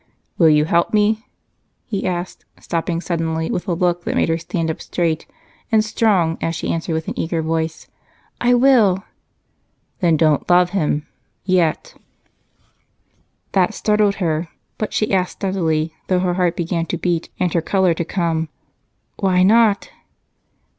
[0.39, 4.81] "Will you help?" he asked, stopping suddenly with a look that made her stand up
[4.81, 5.27] straight
[5.71, 7.87] and strong as she answered with an eager voice:
[8.41, 9.03] "I will."
[9.99, 11.05] "Then don't love him
[11.45, 11.93] yet."
[13.51, 14.47] That startled her,
[14.79, 18.49] but she asked steadily, though her heart began to beat and her color to come:
[19.17, 19.91] "Why not?"